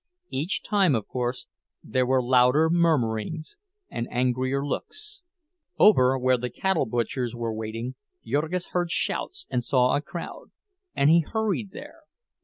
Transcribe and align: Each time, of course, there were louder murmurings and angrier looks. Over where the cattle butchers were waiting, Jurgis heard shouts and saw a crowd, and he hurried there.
Each 0.31 0.63
time, 0.63 0.95
of 0.95 1.07
course, 1.07 1.45
there 1.83 2.07
were 2.07 2.23
louder 2.23 2.71
murmurings 2.71 3.55
and 3.87 4.07
angrier 4.11 4.65
looks. 4.65 5.21
Over 5.77 6.17
where 6.17 6.39
the 6.39 6.49
cattle 6.49 6.87
butchers 6.87 7.35
were 7.35 7.53
waiting, 7.53 7.93
Jurgis 8.25 8.69
heard 8.69 8.89
shouts 8.89 9.45
and 9.51 9.63
saw 9.63 9.95
a 9.95 10.01
crowd, 10.01 10.49
and 10.95 11.11
he 11.11 11.19
hurried 11.19 11.69
there. 11.69 12.01